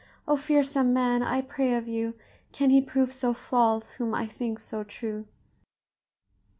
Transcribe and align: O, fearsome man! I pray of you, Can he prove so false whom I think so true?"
O, 0.27 0.35
fearsome 0.35 0.93
man! 0.95 1.21
I 1.21 1.41
pray 1.41 1.75
of 1.75 1.87
you, 1.87 2.15
Can 2.51 2.71
he 2.71 2.81
prove 2.81 3.13
so 3.13 3.35
false 3.35 3.91
whom 3.93 4.15
I 4.15 4.25
think 4.25 4.57
so 4.59 4.83
true?" 4.83 5.27